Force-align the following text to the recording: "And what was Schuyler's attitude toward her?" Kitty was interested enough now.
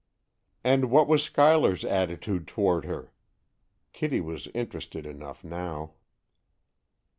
"And 0.63 0.89
what 0.89 1.07
was 1.07 1.21
Schuyler's 1.21 1.85
attitude 1.85 2.47
toward 2.47 2.85
her?" 2.85 3.13
Kitty 3.93 4.19
was 4.19 4.47
interested 4.55 5.05
enough 5.05 5.43
now. 5.43 5.93